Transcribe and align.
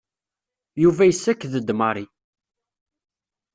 Yuba 0.83 1.03
yessaked-d 1.05 1.69
Mary. 1.79 2.05